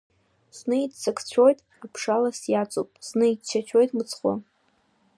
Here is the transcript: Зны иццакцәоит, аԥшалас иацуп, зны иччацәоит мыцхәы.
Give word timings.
Зны 0.57 0.75
иццакцәоит, 0.83 1.59
аԥшалас 1.85 2.39
иацуп, 2.51 2.89
зны 3.07 3.25
иччацәоит 3.31 3.89
мыцхәы. 3.97 4.33